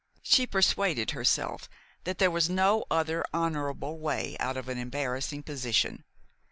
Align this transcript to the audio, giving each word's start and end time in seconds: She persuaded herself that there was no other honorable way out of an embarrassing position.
She 0.23 0.47
persuaded 0.47 1.11
herself 1.11 1.69
that 2.05 2.17
there 2.17 2.31
was 2.31 2.49
no 2.49 2.85
other 2.89 3.23
honorable 3.35 3.99
way 3.99 4.35
out 4.39 4.57
of 4.57 4.67
an 4.67 4.79
embarrassing 4.79 5.43
position. 5.43 6.05